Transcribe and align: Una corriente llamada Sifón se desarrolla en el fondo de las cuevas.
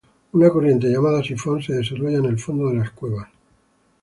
Una 0.31 0.49
corriente 0.49 0.87
llamada 0.87 1.21
Sifón 1.21 1.61
se 1.61 1.73
desarrolla 1.75 2.17
en 2.17 2.25
el 2.25 2.39
fondo 2.39 2.69
de 2.71 2.77
las 2.77 2.89
cuevas. 2.89 3.29